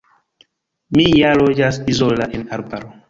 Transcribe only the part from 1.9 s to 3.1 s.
izola, en arbaro.